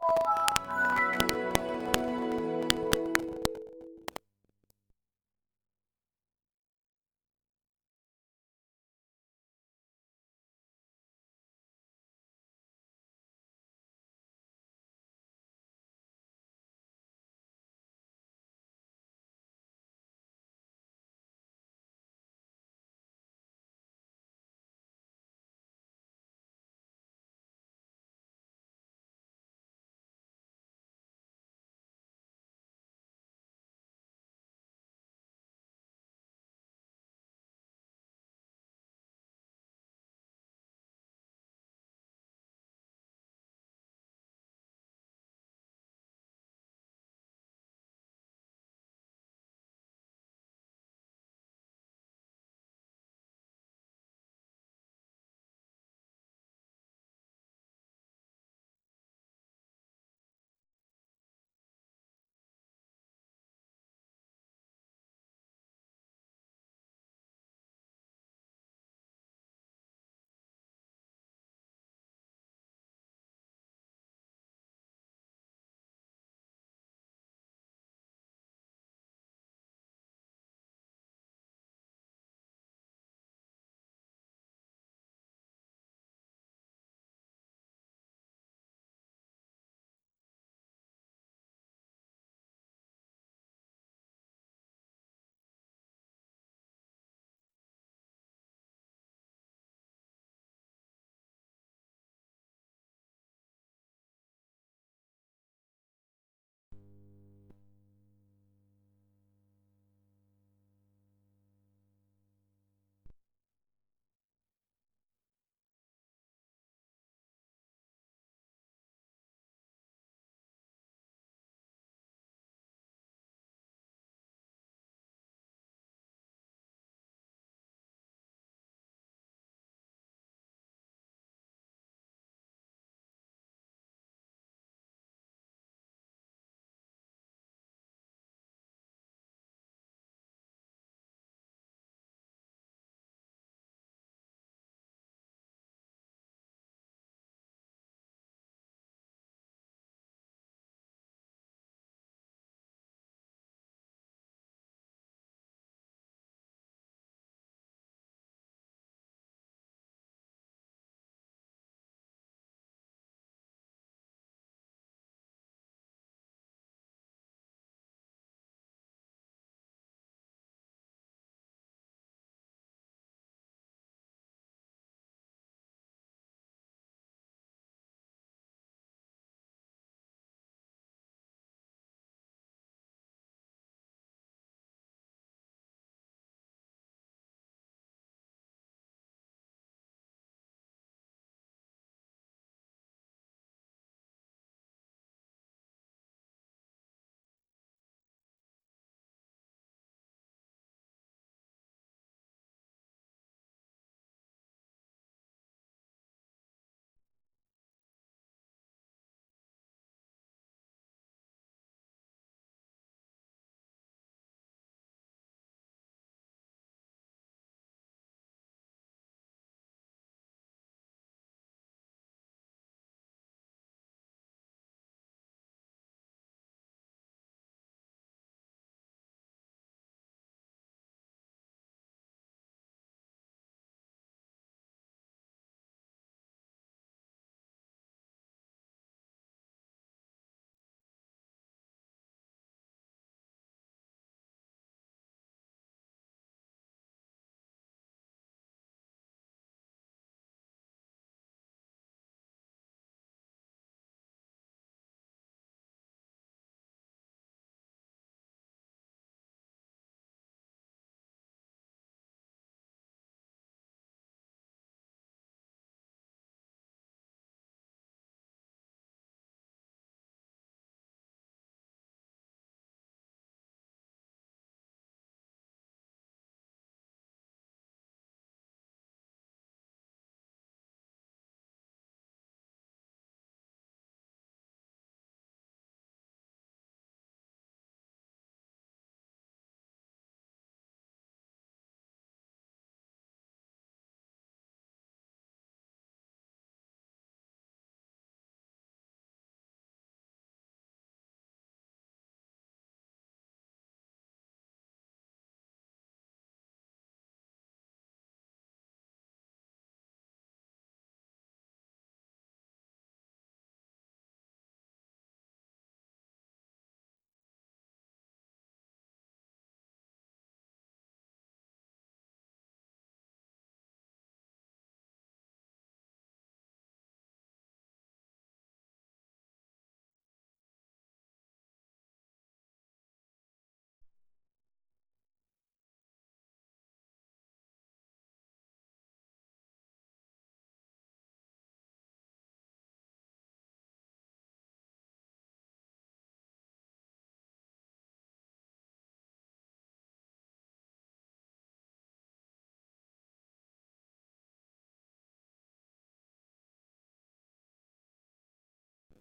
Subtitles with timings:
[0.00, 0.37] Oh,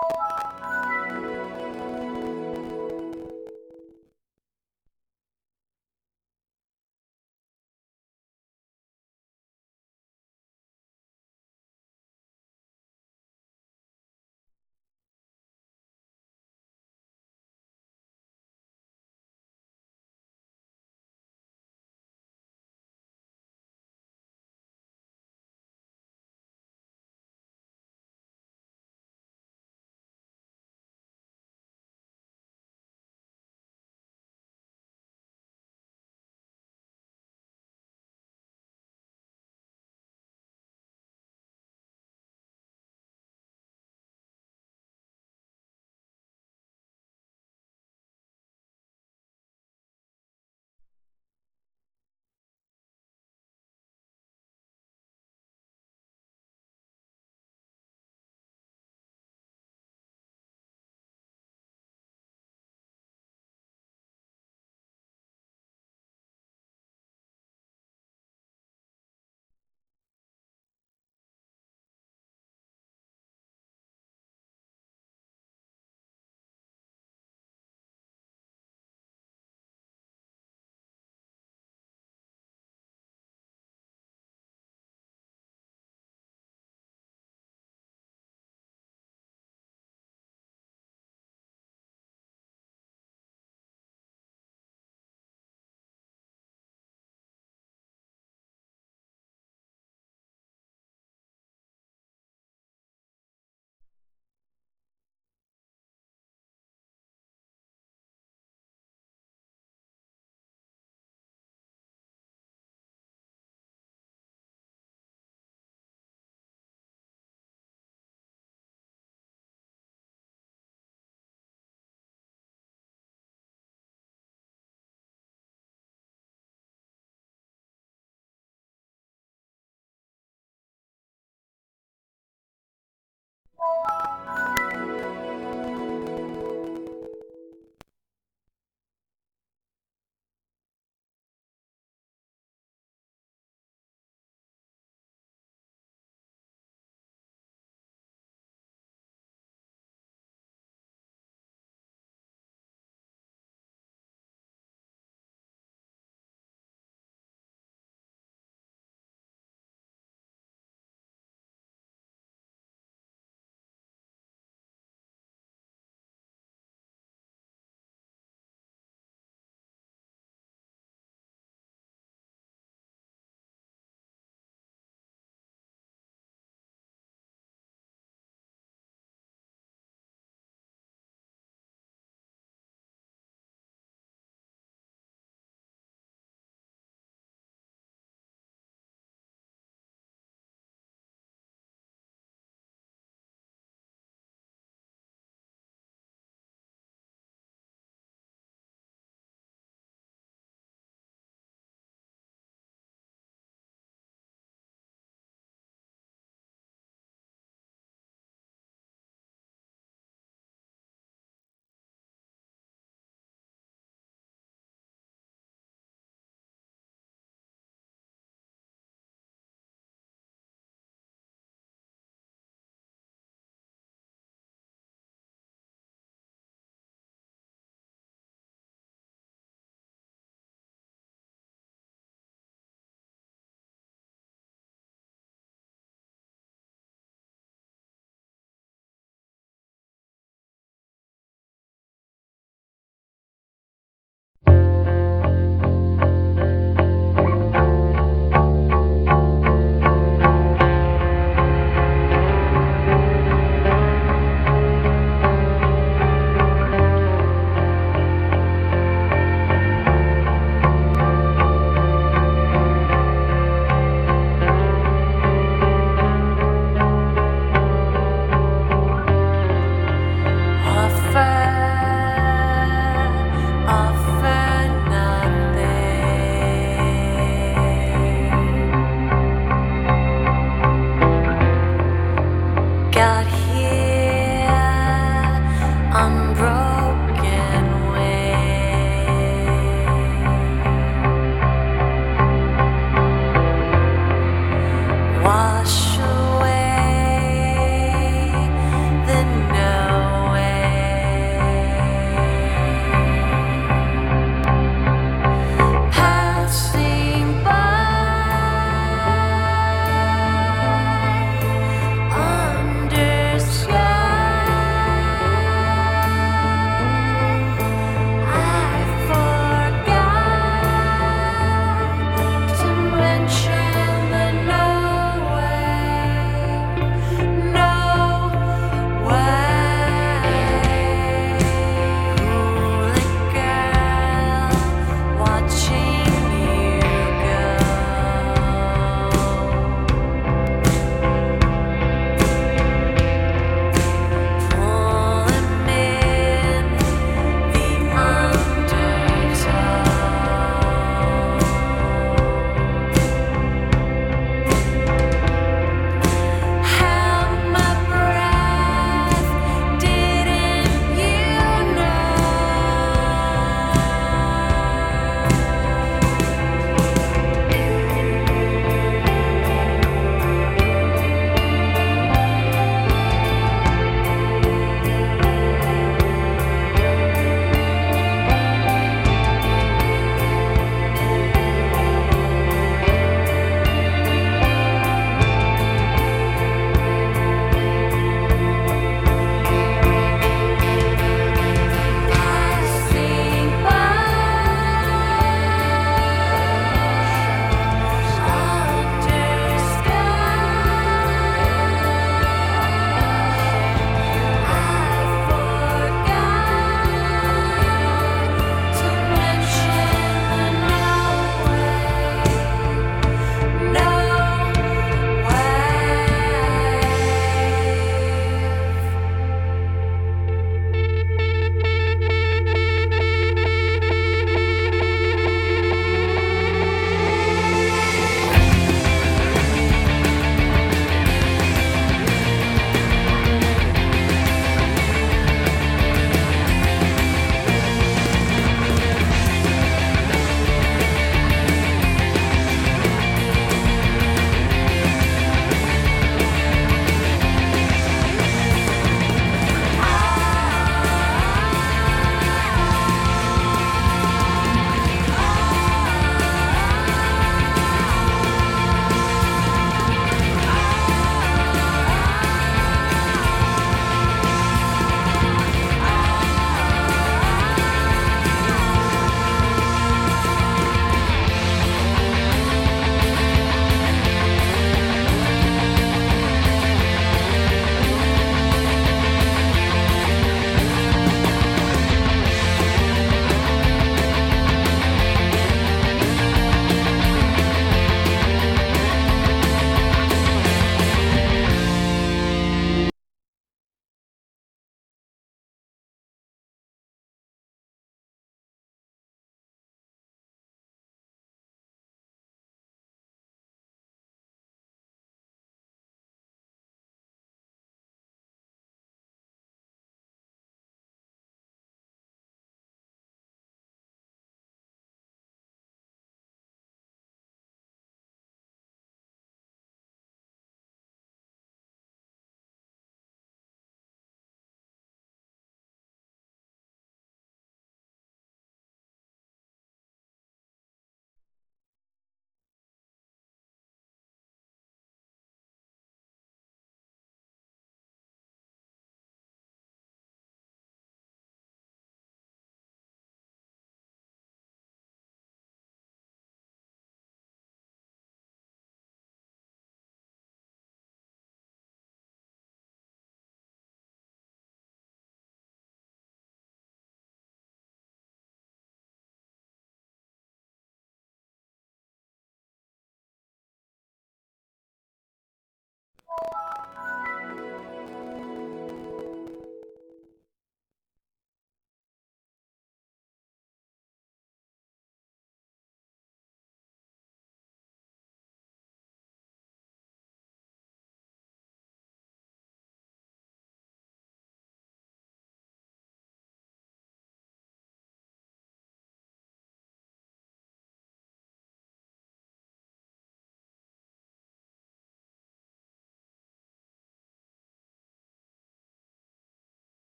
[0.00, 0.37] you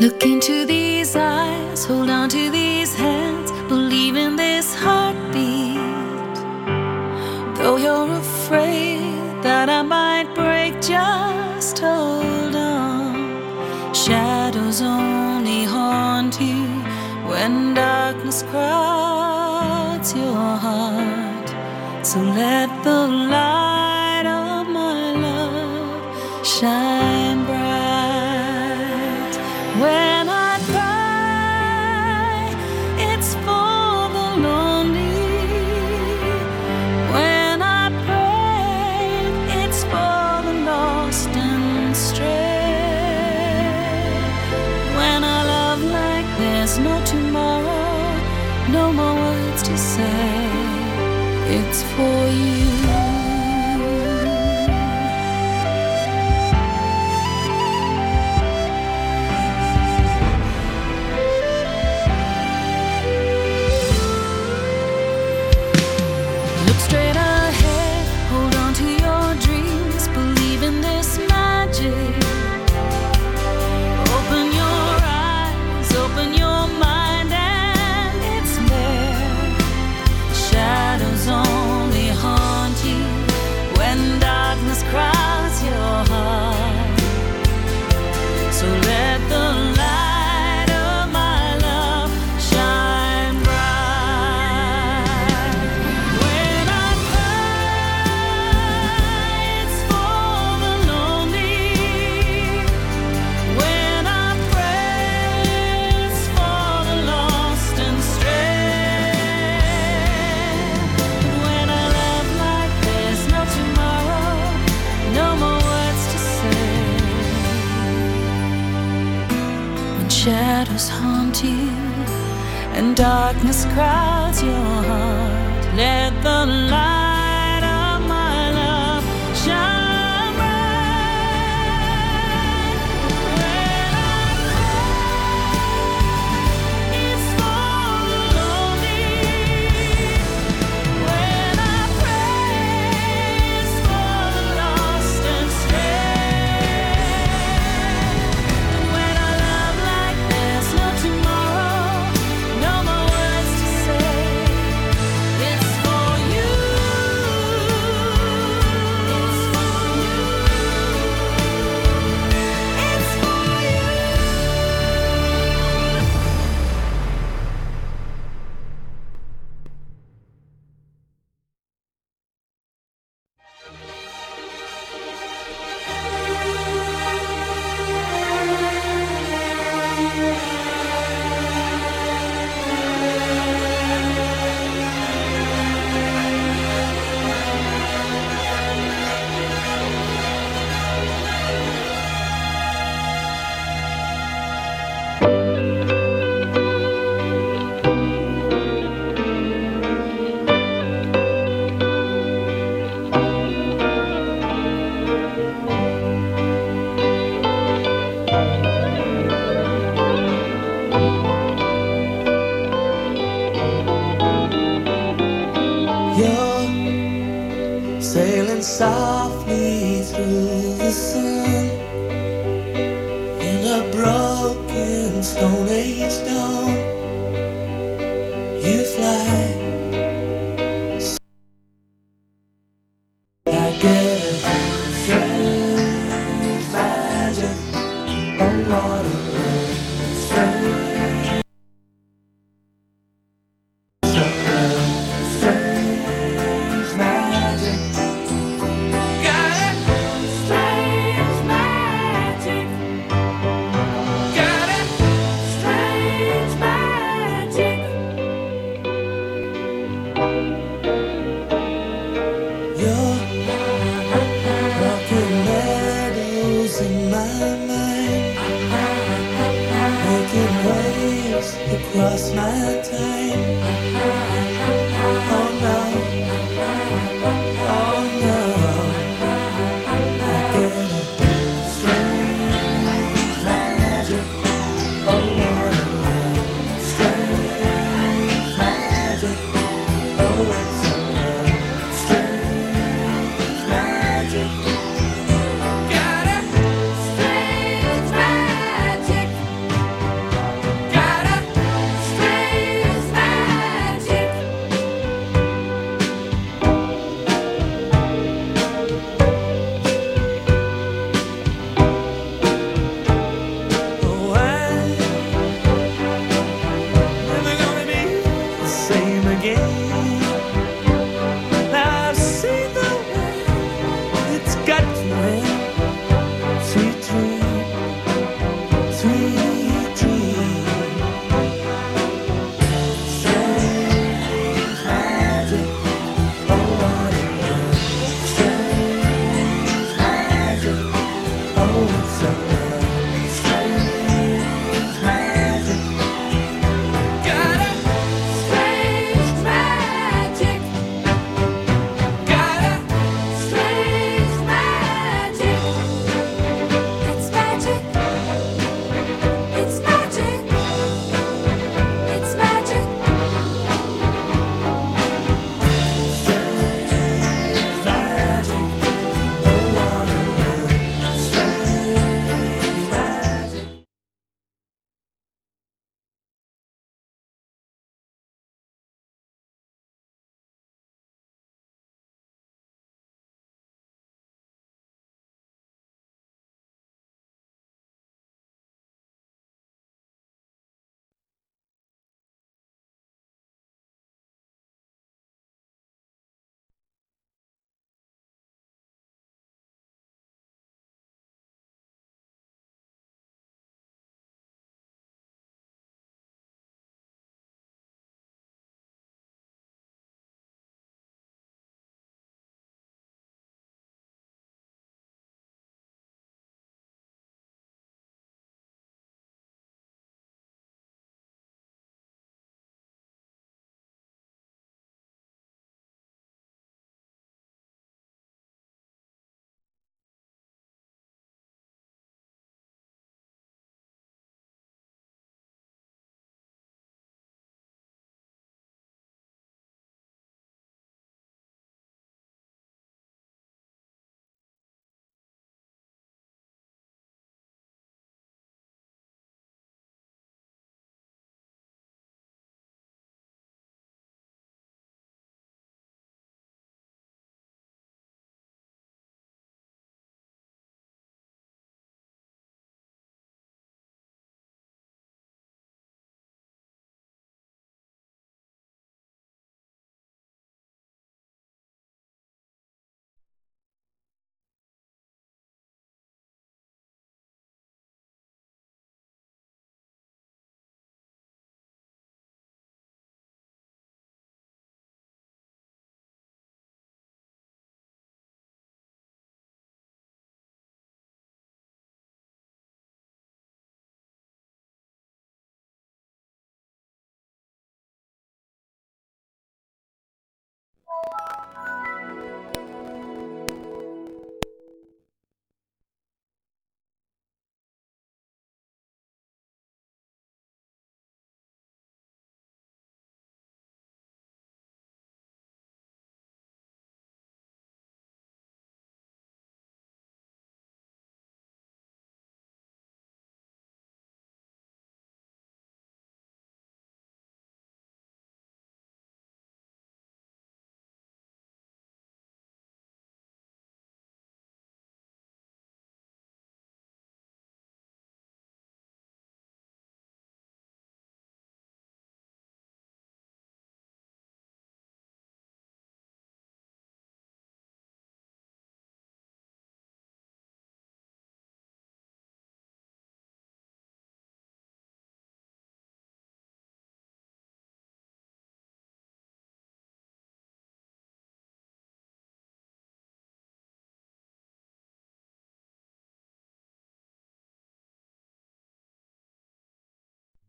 [0.00, 5.74] Look into these eyes, hold on to these hands, believe in this heartbeat.
[7.56, 13.92] Though you're afraid that I might break, just hold on.
[13.92, 16.66] Shadows only haunt you
[17.28, 21.48] when darkness crowds your heart.
[22.06, 23.27] So let the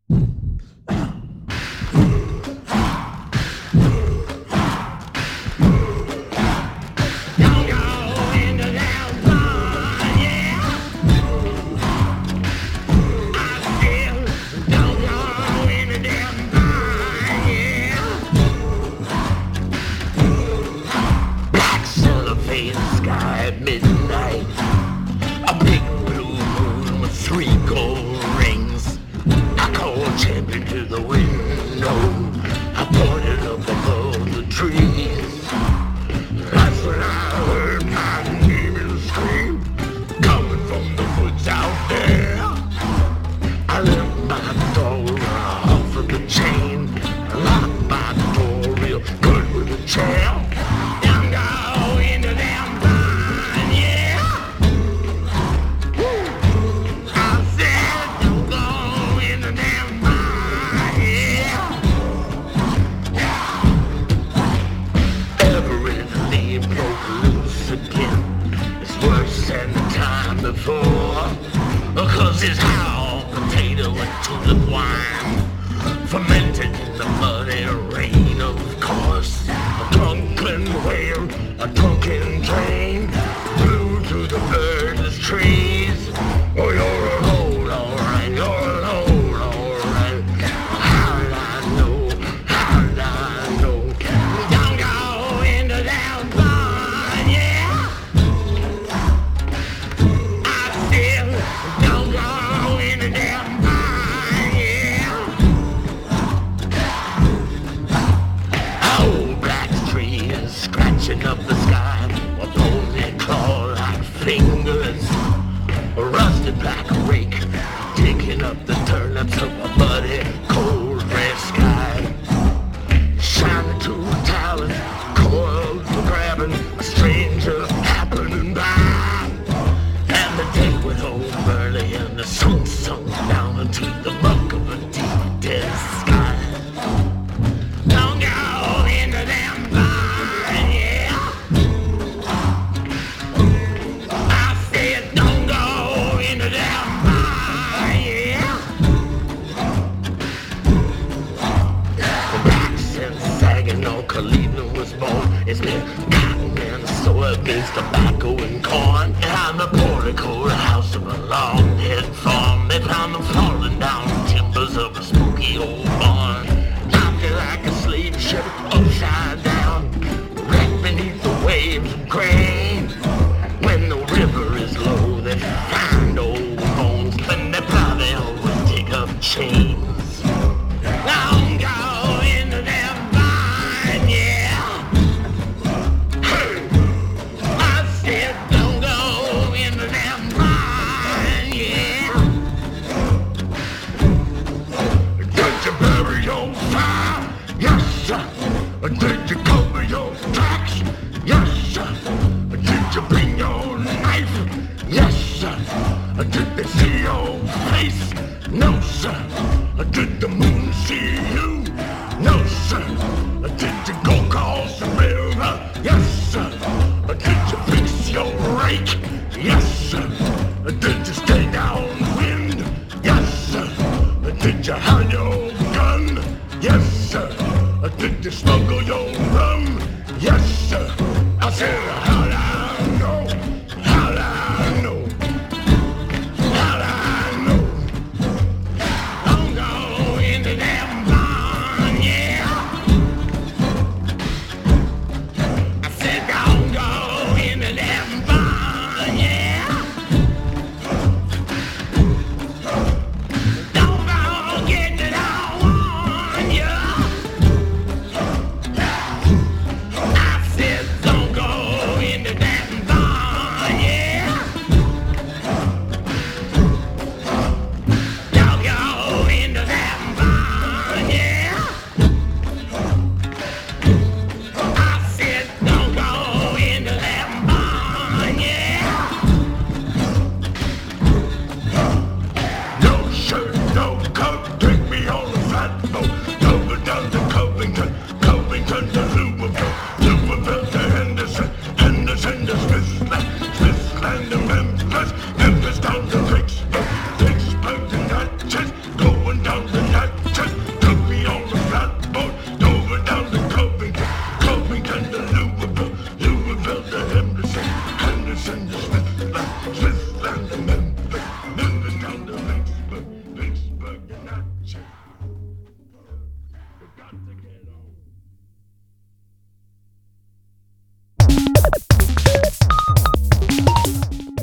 [0.10, 0.28] you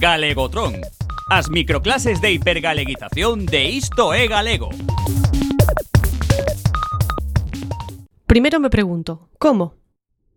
[0.07, 0.73] Galegotron.
[1.29, 4.71] as microclases de hipergaleguización de Isto é Galego.
[8.25, 9.75] Primero me pregunto, ¿cómo?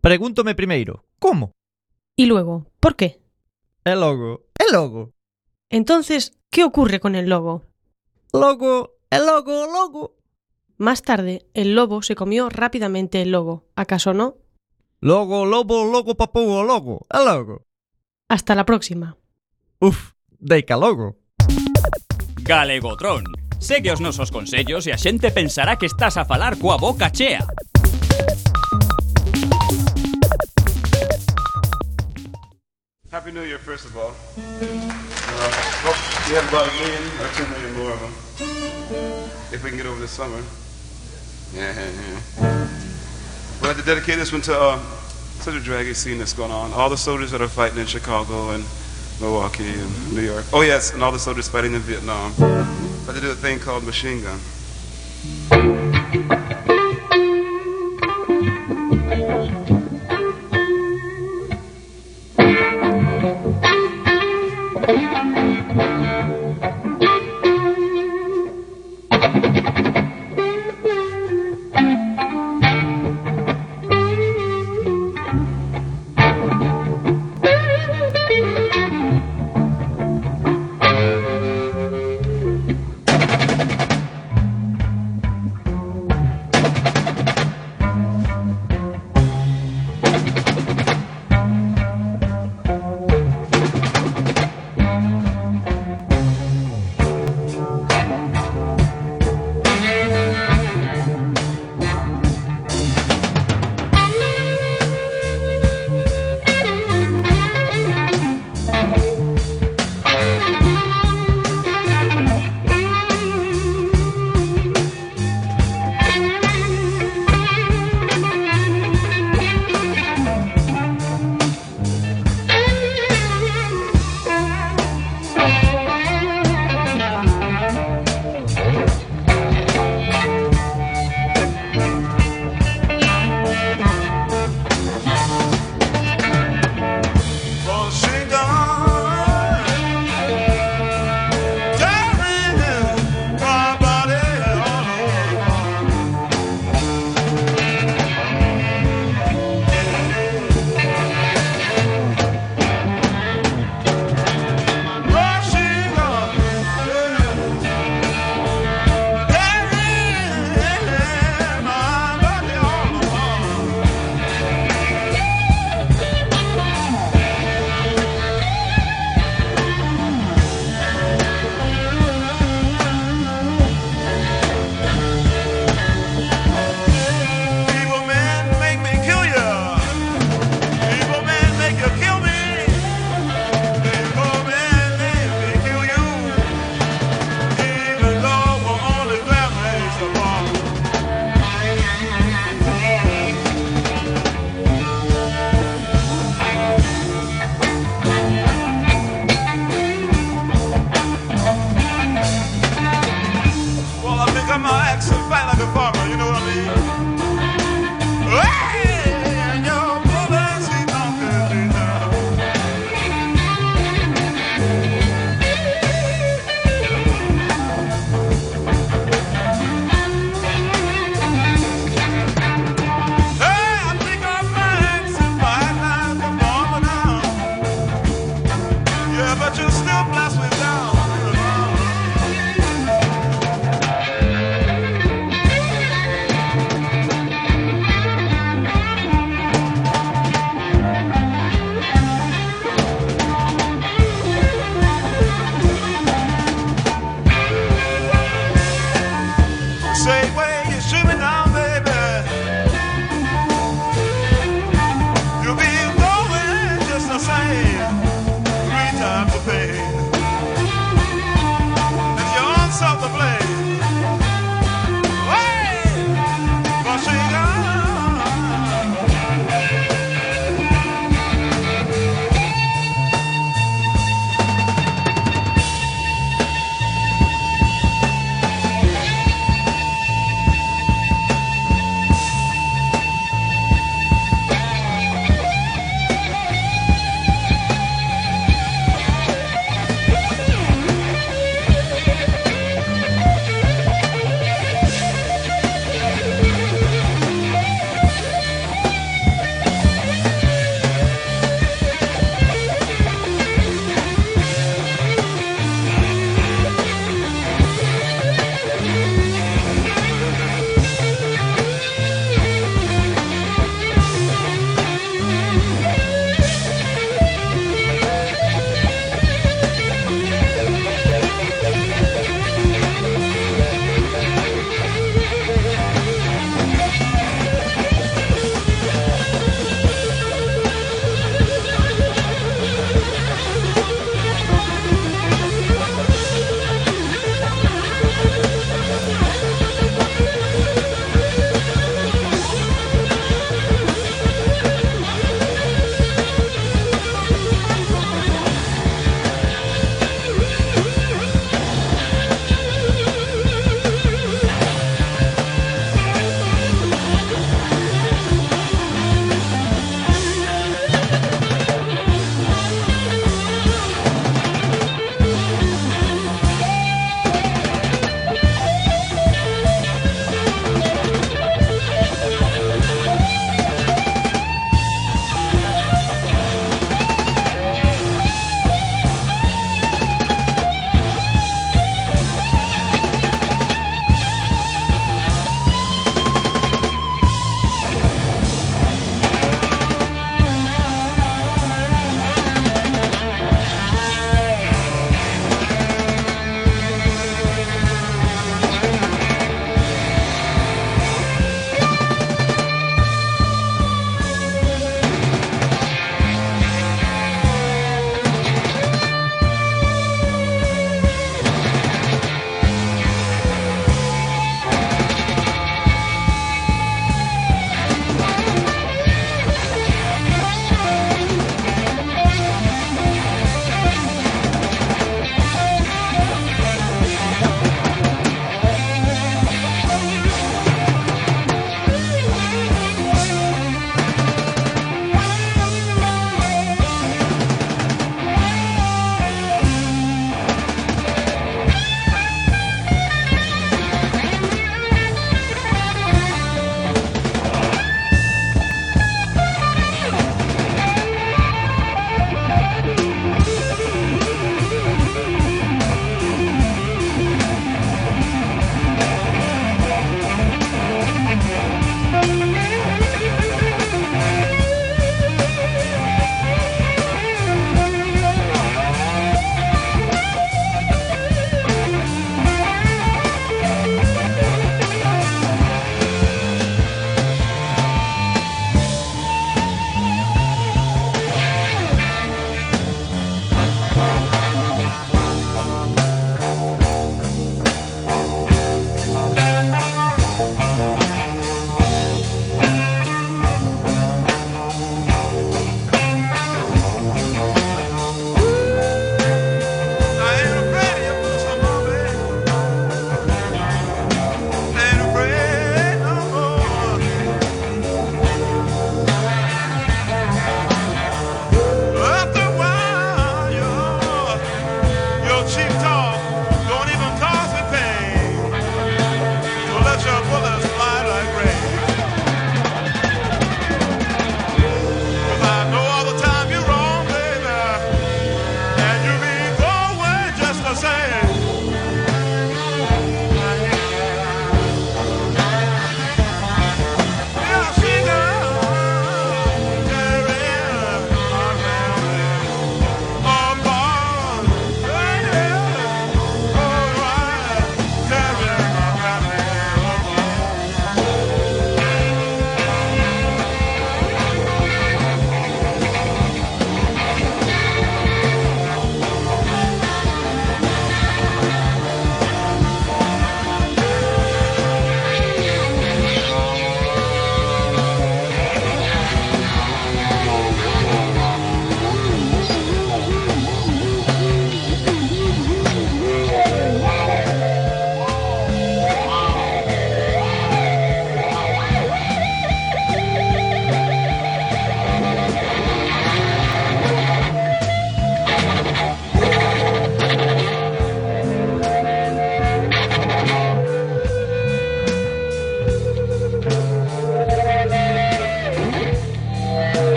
[0.00, 1.52] Pregúntome primeiro, como?
[2.16, 3.20] Y luego, por qué?
[3.84, 5.12] E logo, e logo.
[5.68, 7.66] Entonces, ¿qué ocurre con el logo?
[8.32, 10.16] Logo, e logo, logo.
[10.78, 14.38] Más tarde, el lobo se comió rápidamente el logo, ¿acaso no?
[15.00, 17.66] Logo, lobo, logo, papo, logo, e logo.
[18.30, 19.18] Hasta la próxima.
[19.80, 20.10] Uf,
[20.40, 21.18] deica logo.
[22.42, 23.22] Galegotron.
[23.60, 27.46] Segue os nosos consellos e a xente pensará que estás a falar coa boca chea.
[33.12, 34.10] Happy New Year, first of all.
[34.34, 35.50] Uh,
[35.86, 38.14] hope you have about a million or two million more of them.
[39.54, 40.42] If we can get over this summer.
[41.54, 42.68] Yeah, yeah, yeah.
[43.62, 44.78] Like to dedicate this one to uh,
[45.38, 46.72] such a draggy scene that's going on.
[46.72, 48.64] All the soldiers that are fighting in Chicago and
[49.20, 50.44] Milwaukee and New York.
[50.52, 52.32] Oh, yes, and all the soldiers fighting in Vietnam.
[53.06, 54.38] Like to do a thing called machine gun.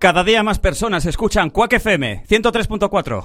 [0.00, 3.24] Cada día más personas escuchan Quack FM 103.4.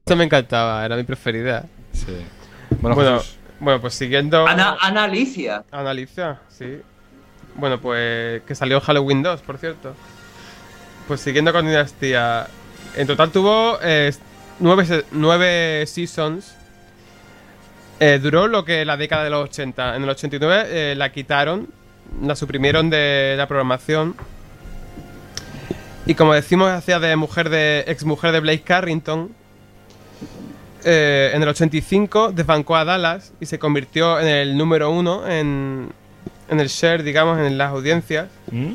[0.00, 1.64] Esto me encantaba, era mi preferida.
[1.92, 2.14] Sí.
[2.82, 3.22] Bueno,
[3.58, 4.46] Bueno, pues siguiendo.
[4.46, 5.64] Ana, Ana Alicia.
[5.70, 6.82] Ana Alicia, sí.
[7.54, 9.94] Bueno, pues que salió Halloween 2, por cierto.
[11.08, 12.48] Pues siguiendo con Dinastía.
[12.94, 14.12] En total tuvo eh,
[14.60, 16.54] nueve, nueve seasons.
[17.98, 19.96] Eh, duró lo que la década de los 80.
[19.96, 21.70] En el 89 eh, la quitaron,
[22.20, 24.16] la suprimieron de la programación.
[26.06, 29.30] Y como decimos, hacía de mujer de ex mujer de Blake Carrington.
[30.84, 35.90] Eh, en el 85 desbancó a Dallas y se convirtió en el número uno en,
[36.48, 38.28] en el share, digamos, en las audiencias.
[38.52, 38.74] ¿Mm?